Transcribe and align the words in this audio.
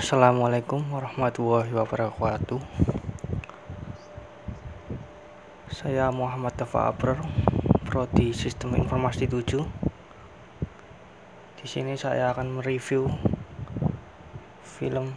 Assalamualaikum 0.00 0.80
warahmatullahi 0.96 1.76
wabarakatuh. 1.76 2.56
Saya 5.68 6.08
Muhammad 6.08 6.56
Tafa 6.56 6.88
Abrar, 6.88 7.20
prodi 7.84 8.32
Sistem 8.32 8.80
Informasi 8.80 9.28
7. 9.28 9.60
Di 11.60 11.66
sini 11.68 12.00
saya 12.00 12.32
akan 12.32 12.48
mereview 12.48 13.12
film 14.64 15.12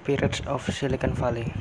Pirates 0.00 0.40
of 0.48 0.64
Silicon 0.72 1.12
Valley. 1.12 1.52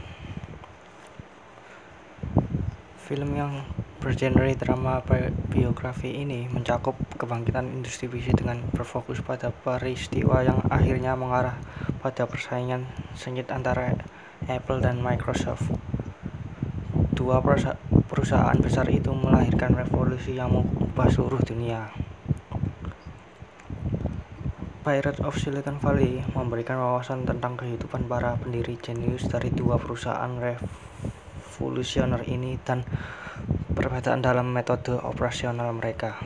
Film 2.96 3.36
yang 3.36 3.68
bergenre 4.00 4.56
drama 4.56 5.04
biografi 5.52 6.24
ini 6.24 6.48
mencakup 6.48 6.96
kebangkitan 7.20 7.68
industri 7.68 8.08
PC 8.08 8.32
dengan 8.32 8.64
berfokus 8.72 9.20
pada 9.20 9.52
peristiwa 9.52 10.40
yang 10.40 10.64
akhirnya 10.72 11.20
mengarah 11.20 11.60
pada 12.00 12.24
persaingan 12.24 12.88
sengit 13.12 13.52
antara 13.52 14.00
Apple 14.48 14.80
dan 14.80 15.04
Microsoft. 15.04 15.68
Dua 17.12 17.44
perusahaan 18.08 18.56
besar 18.64 18.88
itu 18.88 19.12
melahirkan 19.12 19.76
revolusi 19.76 20.40
yang 20.40 20.56
mengubah 20.56 21.12
seluruh 21.12 21.44
dunia. 21.44 21.92
Pirates 24.80 25.20
of 25.20 25.36
Silicon 25.36 25.76
Valley 25.84 26.24
memberikan 26.32 26.80
wawasan 26.80 27.28
tentang 27.28 27.60
kehidupan 27.60 28.08
para 28.08 28.40
pendiri 28.40 28.80
jenius 28.80 29.28
dari 29.28 29.52
dua 29.52 29.76
perusahaan 29.76 30.32
revolusioner 30.40 32.24
ini 32.32 32.56
dan 32.64 32.88
perbedaan 33.80 34.20
dalam 34.20 34.52
metode 34.52 34.92
operasional 34.92 35.72
mereka. 35.72 36.20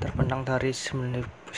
Terbentang 0.00 0.48
dari 0.48 0.72
1971 0.72 1.52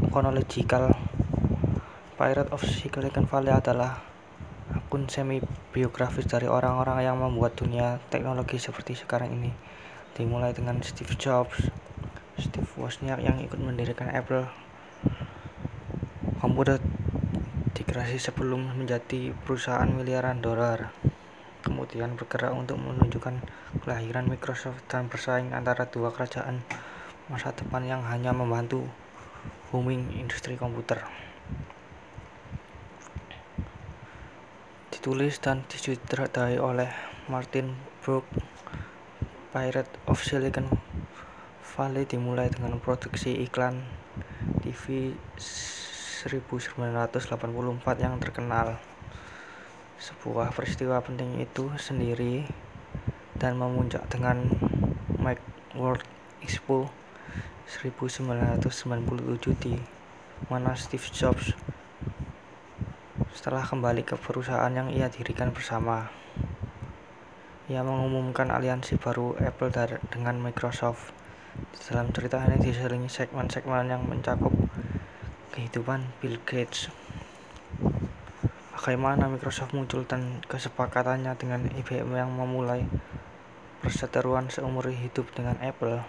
chronological. 0.07 0.95
Pirates 2.15 2.51
of 2.55 2.63
Silicon 2.63 3.27
Valley 3.27 3.51
adalah 3.51 3.99
akun 4.71 5.11
semi 5.11 5.43
biografis 5.75 6.23
dari 6.23 6.47
orang-orang 6.47 7.03
yang 7.03 7.19
membuat 7.19 7.59
dunia 7.59 7.99
teknologi 8.07 8.63
seperti 8.63 8.95
sekarang 8.95 9.35
ini. 9.35 9.51
Dimulai 10.15 10.55
dengan 10.55 10.79
Steve 10.87 11.19
Jobs, 11.19 11.67
Steve 12.39 12.71
Wozniak 12.79 13.19
yang 13.19 13.43
ikut 13.43 13.59
mendirikan 13.59 14.07
Apple. 14.07 14.66
Komputer 16.57 16.81
dikreasi 17.77 18.17
sebelum 18.17 18.81
menjadi 18.81 19.29
perusahaan 19.45 19.85
miliaran 19.93 20.41
dolar. 20.41 20.89
Kemudian 21.61 22.17
bergerak 22.17 22.49
untuk 22.49 22.81
menunjukkan 22.81 23.45
kelahiran 23.85 24.25
Microsoft 24.25 24.81
dan 24.89 25.05
bersaing 25.05 25.53
antara 25.53 25.85
dua 25.85 26.09
kerajaan 26.09 26.65
masa 27.29 27.53
depan 27.53 27.85
yang 27.85 28.01
hanya 28.09 28.33
membantu 28.33 28.89
booming 29.69 30.17
industri 30.17 30.57
komputer. 30.57 31.05
Ditulis 34.89 35.37
dan 35.37 35.61
disutradarai 35.69 36.57
oleh 36.57 36.89
Martin 37.29 37.77
Brooke, 38.01 38.33
Pirates 39.53 39.93
of 40.09 40.25
Silicon 40.25 40.73
Valley 41.61 42.09
dimulai 42.09 42.49
dengan 42.49 42.81
produksi 42.81 43.45
iklan 43.45 43.85
TV 44.65 45.13
1984 46.17 47.13
yang 48.01 48.17
terkenal. 48.17 48.81
Sebuah 50.01 50.49
peristiwa 50.49 50.97
penting 50.97 51.37
itu 51.37 51.69
sendiri 51.77 52.41
dan 53.37 53.53
memuncak 53.61 54.01
dengan 54.09 54.49
Macworld 55.21 56.01
Expo 56.41 56.89
1997 57.69 58.65
di 59.61 59.77
mana 60.49 60.73
Steve 60.73 61.05
Jobs 61.13 61.53
setelah 63.29 63.61
kembali 63.61 64.01
ke 64.01 64.17
perusahaan 64.17 64.73
yang 64.73 64.89
ia 64.89 65.13
dirikan 65.13 65.53
bersama. 65.53 66.09
Ia 67.69 67.85
mengumumkan 67.85 68.49
aliansi 68.49 68.97
baru 68.97 69.37
Apple 69.37 69.69
dengan 70.09 70.41
Microsoft. 70.41 71.13
Dalam 71.85 72.09
cerita 72.09 72.41
ini 72.41 72.57
diselingi 72.57 73.05
segmen-segmen 73.05 73.85
yang 73.93 74.01
mencakup 74.09 74.66
kehidupan 75.57 76.05
Bill 76.21 76.37
Gates. 76.45 76.93
Bagaimana 78.77 79.25
Microsoft 79.25 79.73
muncul 79.73 80.05
dan 80.05 80.37
kesepakatannya 80.45 81.33
dengan 81.33 81.65
IBM 81.73 82.13
yang 82.13 82.29
memulai 82.29 82.85
perseteruan 83.81 84.53
seumur 84.53 84.85
hidup 84.93 85.25
dengan 85.33 85.57
Apple. 85.57 86.05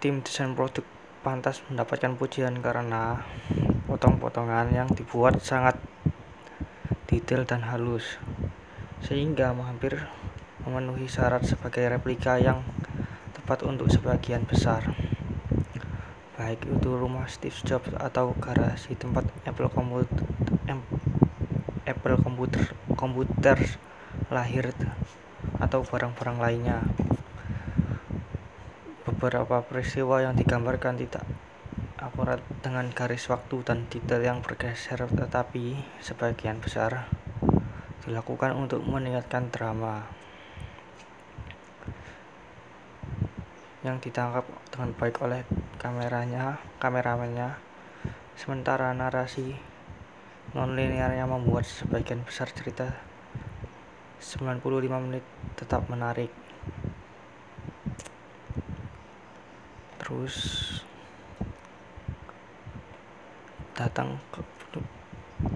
Tim 0.00 0.24
desain 0.24 0.56
produk 0.56 0.88
pantas 1.20 1.60
mendapatkan 1.68 2.16
pujian 2.16 2.56
karena 2.64 3.20
potong-potongan 3.84 4.72
yang 4.72 4.88
dibuat 4.96 5.44
sangat 5.44 5.76
detail 7.04 7.44
dan 7.44 7.68
halus, 7.68 8.16
sehingga 9.04 9.52
hampir 9.52 10.08
memenuhi 10.64 11.04
syarat 11.04 11.44
sebagai 11.44 11.84
replika 11.84 12.40
yang 12.40 12.64
tepat 13.36 13.60
untuk 13.60 13.92
sebagian 13.92 14.48
besar. 14.48 14.88
Baik 16.34 16.66
itu 16.66 16.90
rumah 16.90 17.30
Steve 17.30 17.54
Jobs 17.62 17.94
atau 17.94 18.34
garasi 18.34 18.98
tempat 18.98 19.22
Apple 19.46 19.70
komputer, 19.70 20.26
Apple 21.86 22.18
komputer, 22.18 22.74
komputer 22.98 23.58
lahir 24.34 24.74
atau 25.62 25.86
barang-barang 25.86 26.38
lainnya. 26.42 26.82
Beberapa 29.06 29.62
peristiwa 29.62 30.26
yang 30.26 30.34
digambarkan 30.34 30.98
tidak 30.98 31.22
akurat 32.02 32.42
dengan 32.66 32.90
garis 32.90 33.30
waktu 33.30 33.62
dan 33.62 33.86
detail 33.86 34.20
yang 34.20 34.42
bergeser 34.42 35.06
tetapi 35.06 35.78
sebagian 36.02 36.58
besar 36.58 37.06
dilakukan 38.02 38.52
untuk 38.58 38.84
meningkatkan 38.84 39.48
drama 39.48 40.04
yang 43.80 43.96
ditangkap 44.00 44.44
dengan 44.68 44.90
baik 44.96 45.16
oleh 45.24 45.44
kameranya, 45.84 46.56
kameramennya. 46.80 47.60
Sementara 48.40 48.96
narasi 48.96 49.52
nonlinear 50.56 51.12
yang 51.12 51.28
membuat 51.28 51.68
sebagian 51.68 52.24
besar 52.24 52.48
cerita 52.48 52.96
95 54.24 54.64
menit 55.04 55.24
tetap 55.60 55.84
menarik. 55.92 56.32
terus 60.04 60.36
datang 63.72 64.20
ke 64.28 64.44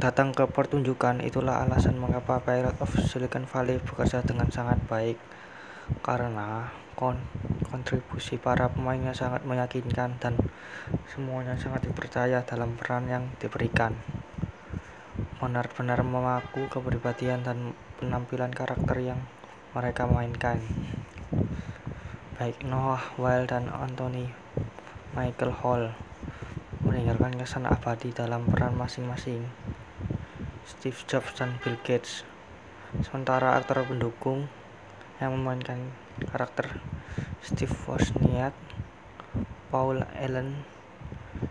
datang 0.01 0.33
ke 0.33 0.49
pertunjukan 0.49 1.21
itulah 1.21 1.61
alasan 1.61 2.01
mengapa 2.01 2.41
Pirates 2.41 2.81
of 2.81 2.89
Silicon 2.97 3.45
Valley 3.45 3.77
bekerja 3.77 4.25
dengan 4.25 4.49
sangat 4.49 4.81
baik 4.89 5.21
karena 6.05 6.73
kon 6.99 7.21
kontribusi 7.69 8.41
para 8.41 8.73
pemainnya 8.73 9.15
sangat 9.15 9.47
meyakinkan 9.47 10.19
dan 10.19 10.35
semuanya 11.07 11.55
sangat 11.55 11.87
dipercaya 11.87 12.43
dalam 12.43 12.75
peran 12.75 13.07
yang 13.07 13.25
diberikan. 13.39 13.95
Benar-benar 15.39 16.03
memaku 16.03 16.67
kepribadian 16.67 17.47
dan 17.47 17.77
penampilan 18.03 18.51
karakter 18.51 18.99
yang 18.99 19.21
mereka 19.77 20.11
mainkan. 20.11 20.59
Baik 22.35 22.63
Noah 22.67 23.03
Weil 23.19 23.47
dan 23.47 23.71
Anthony 23.71 24.31
Michael 25.15 25.55
Hall 25.63 25.95
meninggalkan 26.83 27.35
kesan 27.39 27.67
abadi 27.67 28.15
dalam 28.15 28.47
peran 28.47 28.75
masing-masing. 28.75 29.47
Steve 30.67 30.99
Jobs 31.07 31.35
dan 31.39 31.59
Bill 31.63 31.79
Gates. 31.83 32.23
Sementara 33.05 33.59
aktor 33.59 33.85
pendukung 33.85 34.49
yang 35.19 35.35
memainkan 35.35 35.91
karakter 36.31 36.79
Steve 37.43 37.75
Wozniak 37.87 38.55
Paul 39.69 40.03
Allen 40.15 40.65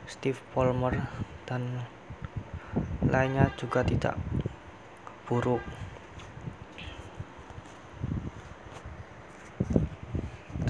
Steve 0.08 0.40
Ballmer 0.56 1.08
dan 1.48 1.86
lainnya 3.04 3.52
juga 3.60 3.84
tidak 3.84 4.16
buruk 5.28 5.64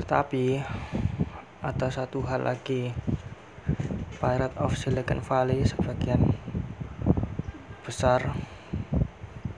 Tetapi 0.07 0.63
ada 1.59 1.91
satu 1.91 2.23
hal 2.23 2.47
lagi. 2.47 2.95
Pirate 4.23 4.55
of 4.55 4.79
Silicon 4.79 5.19
Valley 5.19 5.67
sebagian 5.67 6.31
besar 7.83 8.31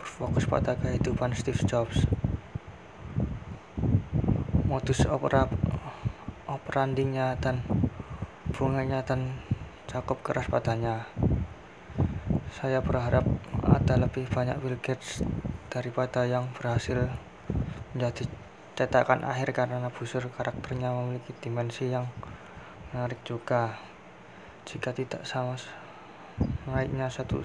berfokus 0.01 0.49
pada 0.49 0.73
kehidupan 0.73 1.37
Steve 1.37 1.61
Jobs. 1.69 2.09
Modus 4.69 5.01
opera 5.09 5.49
operandinya 6.45 7.33
dan 7.41 7.65
bunganya 8.53 9.01
dan 9.01 9.41
cakup 9.89 10.21
keras 10.21 10.45
padanya. 10.45 11.09
Saya 12.53 12.77
berharap 12.85 13.25
ada 13.65 13.97
lebih 13.97 14.29
banyak 14.29 14.61
Bill 14.61 14.77
Gates 14.77 15.25
daripada 15.73 16.29
yang 16.29 16.53
berhasil 16.53 17.09
menjadi 17.97 18.29
cetakan 18.77 19.25
akhir 19.25 19.57
karena 19.57 19.89
busur 19.89 20.29
karakternya 20.37 20.93
memiliki 20.93 21.33
dimensi 21.41 21.89
yang 21.89 22.05
menarik 22.93 23.25
juga. 23.25 23.73
Jika 24.69 24.93
tidak 24.93 25.25
sama 25.25 25.57
naiknya 26.69 27.09
satu 27.09 27.41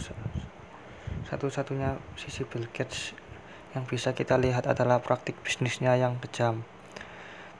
satu-satunya 1.24 1.96
sisi 2.20 2.44
Bill 2.44 2.68
Gates 2.68 3.16
yang 3.72 3.88
bisa 3.88 4.12
kita 4.12 4.36
lihat 4.36 4.68
adalah 4.68 5.00
praktik 5.00 5.40
bisnisnya 5.40 5.96
yang 5.96 6.20
kejam. 6.20 6.68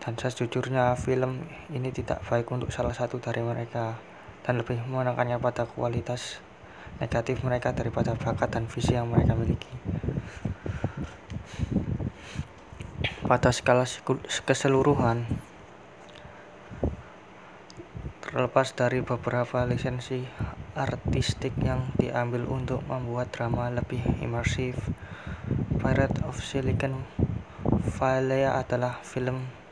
Dan 0.05 0.21
sejujurnya 0.21 0.93
film 1.01 1.49
ini 1.73 1.89
tidak 1.89 2.21
baik 2.29 2.53
untuk 2.53 2.69
salah 2.69 2.93
satu 2.93 3.17
dari 3.25 3.41
mereka 3.41 3.97
dan 4.45 4.61
lebih 4.61 4.85
menekannya 4.85 5.41
pada 5.41 5.65
kualitas 5.65 6.45
negatif 7.01 7.41
mereka 7.41 7.73
daripada 7.73 8.13
bakat 8.13 8.53
dan 8.53 8.69
visi 8.69 8.93
yang 8.93 9.09
mereka 9.09 9.33
miliki. 9.33 9.73
Pada 13.25 13.49
skala 13.49 13.89
keseluruhan, 14.45 15.25
terlepas 18.21 18.77
dari 18.77 19.01
beberapa 19.01 19.65
lisensi 19.65 20.21
artistik 20.77 21.57
yang 21.65 21.97
diambil 21.97 22.45
untuk 22.45 22.85
membuat 22.85 23.33
drama 23.33 23.73
lebih 23.73 24.05
imersif, 24.21 24.77
Pirate 25.81 26.21
of 26.29 26.37
Silicon 26.45 27.09
Valley 27.97 28.45
adalah 28.45 29.01
film 29.01 29.64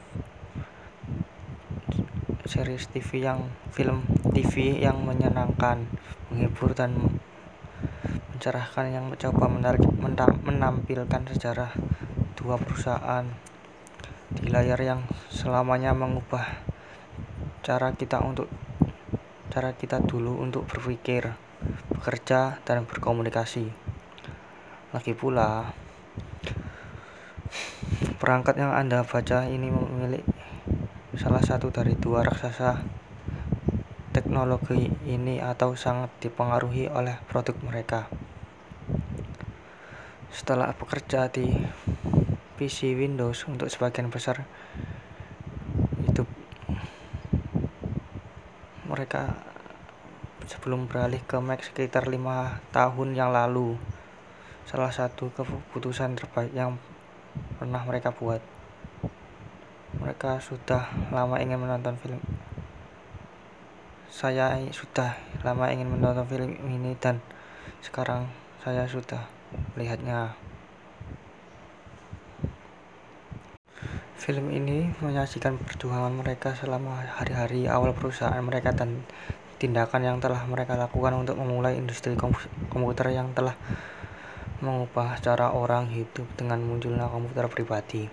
series 2.52 2.84
TV 2.92 3.24
yang 3.24 3.48
film 3.72 4.04
TV 4.28 4.76
yang 4.76 5.00
menyenangkan, 5.00 5.88
menghibur 6.28 6.76
dan 6.76 6.92
mencerahkan 8.36 8.92
yang 8.92 9.08
mencoba 9.08 9.48
menarik, 9.48 9.80
menampilkan 10.44 11.32
sejarah 11.32 11.72
dua 12.36 12.60
perusahaan 12.60 13.24
di 14.36 14.52
layar 14.52 14.76
yang 14.84 15.00
selamanya 15.32 15.96
mengubah 15.96 16.44
cara 17.64 17.96
kita 17.96 18.20
untuk 18.20 18.52
cara 19.48 19.72
kita 19.72 20.04
dulu 20.04 20.44
untuk 20.44 20.68
berpikir, 20.68 21.32
bekerja 21.88 22.60
dan 22.68 22.84
berkomunikasi. 22.84 23.72
Lagi 24.92 25.16
pula, 25.16 25.72
perangkat 28.20 28.60
yang 28.60 28.76
Anda 28.76 29.08
baca 29.08 29.48
ini 29.48 29.72
memiliki 29.72 30.31
salah 31.12 31.44
satu 31.44 31.68
dari 31.68 31.92
dua 31.92 32.24
raksasa 32.24 32.80
teknologi 34.16 34.88
ini 35.04 35.44
atau 35.44 35.76
sangat 35.76 36.08
dipengaruhi 36.24 36.88
oleh 36.88 37.20
produk 37.28 37.52
mereka. 37.60 38.08
Setelah 40.32 40.72
bekerja 40.72 41.28
di 41.28 41.52
PC 42.56 42.96
Windows 42.96 43.44
untuk 43.44 43.68
sebagian 43.68 44.08
besar 44.08 44.48
hidup 46.08 46.24
mereka 48.88 49.36
sebelum 50.48 50.88
beralih 50.88 51.20
ke 51.28 51.36
Mac 51.44 51.60
sekitar 51.60 52.08
lima 52.08 52.64
tahun 52.72 53.12
yang 53.12 53.36
lalu. 53.36 53.76
Salah 54.64 54.88
satu 54.88 55.28
keputusan 55.36 56.16
terbaik 56.16 56.56
yang 56.56 56.80
pernah 57.60 57.84
mereka 57.84 58.16
buat 58.16 58.40
mereka 60.12 60.44
sudah 60.44 60.92
lama 61.08 61.40
ingin 61.40 61.56
menonton 61.56 61.96
film 61.96 62.20
saya 64.12 64.60
sudah 64.68 65.16
lama 65.40 65.72
ingin 65.72 65.88
menonton 65.88 66.28
film 66.28 66.52
ini 66.68 66.92
dan 67.00 67.24
sekarang 67.80 68.28
saya 68.60 68.84
sudah 68.84 69.24
melihatnya 69.72 70.36
film 74.20 74.52
ini 74.52 74.92
menyajikan 75.00 75.56
perjuangan 75.56 76.12
mereka 76.12 76.52
selama 76.60 77.08
hari-hari 77.16 77.64
awal 77.64 77.96
perusahaan 77.96 78.44
mereka 78.44 78.76
dan 78.76 79.08
tindakan 79.56 80.04
yang 80.04 80.20
telah 80.20 80.44
mereka 80.44 80.76
lakukan 80.76 81.16
untuk 81.16 81.40
memulai 81.40 81.80
industri 81.80 82.12
komputer 82.68 83.16
yang 83.16 83.32
telah 83.32 83.56
mengubah 84.60 85.16
cara 85.24 85.56
orang 85.56 85.88
hidup 85.88 86.28
dengan 86.36 86.60
munculnya 86.60 87.08
komputer 87.08 87.48
pribadi. 87.48 88.04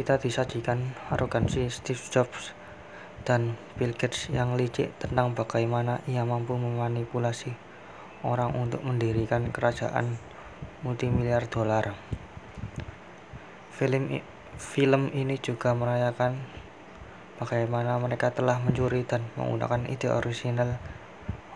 Kita 0.00 0.16
disajikan 0.16 0.96
arogansi 1.12 1.68
Steve 1.68 2.00
Jobs 2.08 2.56
dan 3.28 3.60
Bill 3.76 3.92
Gates 3.92 4.32
yang 4.32 4.56
licik 4.56 4.96
tentang 4.96 5.36
bagaimana 5.36 6.00
ia 6.08 6.24
mampu 6.24 6.56
memanipulasi 6.56 7.52
orang 8.24 8.56
untuk 8.56 8.80
mendirikan 8.80 9.52
kerajaan 9.52 10.16
multimiliar 10.80 11.44
dolar. 11.52 11.92
Film 13.76 14.24
film 14.56 15.12
ini 15.12 15.36
juga 15.36 15.76
merayakan 15.76 16.40
bagaimana 17.36 18.00
mereka 18.00 18.32
telah 18.32 18.56
mencuri 18.56 19.04
dan 19.04 19.20
menggunakan 19.36 19.84
ide 19.84 20.08
orisinal 20.08 20.80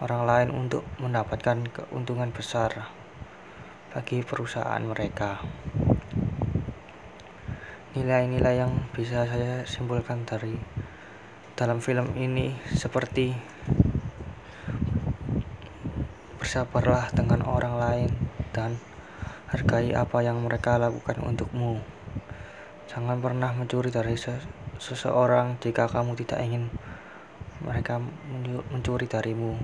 orang 0.04 0.28
lain 0.28 0.48
untuk 0.52 0.84
mendapatkan 1.00 1.64
keuntungan 1.72 2.28
besar 2.28 2.92
bagi 3.96 4.20
perusahaan 4.20 4.84
mereka. 4.84 5.40
Nilai-nilai 7.94 8.58
yang 8.58 8.90
bisa 8.90 9.22
saya 9.22 9.62
simpulkan 9.70 10.26
dari 10.26 10.58
dalam 11.54 11.78
film 11.78 12.10
ini 12.18 12.50
seperti 12.66 13.30
bersabarlah 16.42 17.14
dengan 17.14 17.46
orang 17.46 17.78
lain 17.78 18.10
dan 18.50 18.82
hargai 19.46 19.94
apa 19.94 20.26
yang 20.26 20.42
mereka 20.42 20.74
lakukan 20.74 21.22
untukmu. 21.22 21.78
Jangan 22.90 23.22
pernah 23.22 23.54
mencuri 23.54 23.94
dari 23.94 24.18
seseorang 24.82 25.62
jika 25.62 25.86
kamu 25.86 26.18
tidak 26.18 26.42
ingin 26.42 26.74
mereka 27.62 28.02
mencuri 28.74 29.06
darimu. 29.06 29.54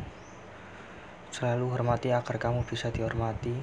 Selalu 1.34 1.66
hormati 1.66 2.14
agar 2.14 2.38
kamu 2.38 2.62
bisa 2.62 2.94
dihormati. 2.94 3.58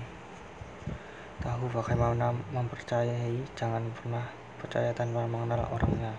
Tahu 1.39 1.71
bagaimana 1.71 2.35
mempercayai, 2.51 3.47
jangan 3.55 3.87
pernah 3.95 4.46
percaya 4.57 4.93
tanpa 4.93 5.25
mengenal 5.29 5.65
orangnya. 5.69 6.17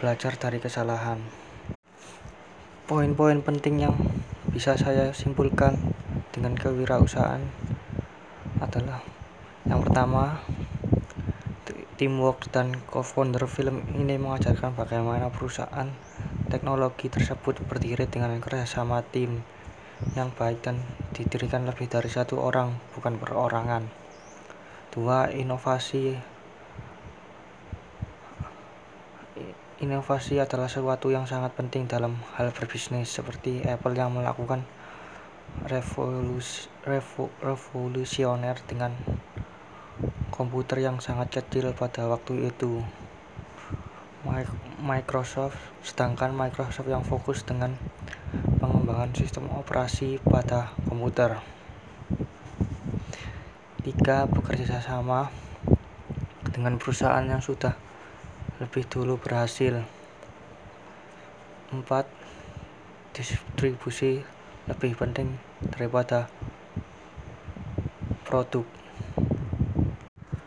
Belajar 0.00 0.36
dari 0.36 0.60
kesalahan. 0.60 1.20
Poin-poin 2.88 3.40
penting 3.44 3.84
yang 3.84 3.96
bisa 4.50 4.74
saya 4.74 5.12
simpulkan 5.12 5.76
dengan 6.32 6.56
kewirausahaan 6.56 7.44
adalah 8.60 9.04
yang 9.68 9.84
pertama, 9.84 10.40
teamwork 12.00 12.48
dan 12.48 12.80
co-founder 12.88 13.44
film 13.44 13.84
ini 13.92 14.16
mengajarkan 14.16 14.72
bagaimana 14.72 15.28
perusahaan 15.28 15.84
teknologi 16.48 17.12
tersebut 17.12 17.60
berdiri 17.68 18.08
dengan 18.08 18.40
kerjasama 18.40 19.04
tim 19.04 19.44
yang 20.16 20.32
baik 20.32 20.64
dan 20.64 20.80
didirikan 21.12 21.68
lebih 21.68 21.92
dari 21.92 22.08
satu 22.08 22.40
orang, 22.40 22.72
bukan 22.96 23.20
perorangan. 23.20 23.99
Dua, 24.90 25.30
inovasi 25.30 26.18
Inovasi 29.80 30.36
adalah 30.36 30.68
sesuatu 30.68 31.08
yang 31.08 31.24
sangat 31.24 31.56
penting 31.56 31.88
dalam 31.88 32.20
hal 32.36 32.52
berbisnis, 32.52 33.08
seperti 33.08 33.64
Apple 33.64 33.96
yang 33.96 34.12
melakukan 34.12 34.60
revolus, 35.64 36.68
revo, 36.84 37.32
revolusioner 37.40 38.60
dengan 38.68 38.92
komputer 40.28 40.84
yang 40.84 41.00
sangat 41.00 41.32
kecil 41.32 41.72
pada 41.72 42.04
waktu 42.12 42.52
itu. 42.52 42.84
Microsoft, 44.84 45.56
sedangkan 45.80 46.36
Microsoft 46.36 46.92
yang 46.92 47.00
fokus 47.00 47.40
dengan 47.40 47.72
pengembangan 48.60 49.16
sistem 49.16 49.48
operasi 49.48 50.20
pada 50.20 50.76
komputer. 50.84 51.40
Tiga, 53.80 54.28
bekerja 54.28 54.76
sama 54.84 55.32
dengan 56.52 56.76
perusahaan 56.76 57.24
yang 57.24 57.40
sudah 57.40 57.72
lebih 58.60 58.84
dulu 58.84 59.16
berhasil. 59.16 59.80
Empat, 61.72 62.04
distribusi 63.16 64.20
lebih 64.68 64.92
penting 65.00 65.32
daripada 65.64 66.28
produk. 68.28 68.68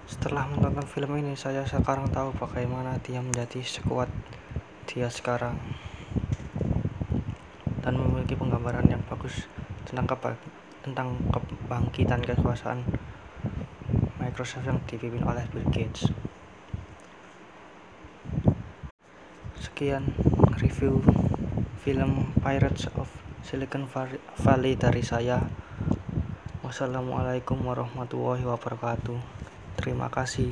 Setelah 0.05 0.53
menonton 0.53 0.85
film 0.85 1.17
ini, 1.17 1.33
saya 1.33 1.65
sekarang 1.65 2.13
tahu 2.13 2.37
bagaimana 2.37 3.01
dia 3.01 3.17
menjadi 3.17 3.65
sekuat 3.65 4.13
dia 4.85 5.09
sekarang 5.09 5.57
dan 7.81 7.97
memiliki 7.97 8.37
penggambaran 8.37 8.85
yang 8.85 9.01
bagus 9.09 9.49
tentang 9.89 10.05
tentang 10.85 11.17
kebangkitan 11.33 12.21
kekuasaan 12.21 12.85
Microsoft 14.33 14.65
yang 14.65 14.81
dipimpin 14.89 15.21
oleh 15.29 15.45
Bill 15.53 15.69
Gates. 15.69 16.09
Sekian 19.61 20.09
review 20.57 21.05
film 21.85 22.33
Pirates 22.41 22.89
of 22.97 23.13
Silicon 23.45 23.85
Valley 24.41 24.73
dari 24.73 25.05
saya. 25.05 25.37
Wassalamualaikum 26.65 27.61
warahmatullahi 27.61 28.41
wabarakatuh. 28.41 29.21
Terima 29.77 30.09
kasih. 30.09 30.49